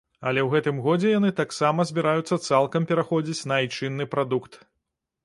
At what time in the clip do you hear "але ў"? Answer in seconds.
0.29-0.47